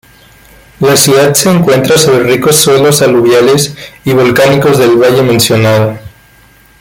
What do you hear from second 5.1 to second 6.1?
mencionado.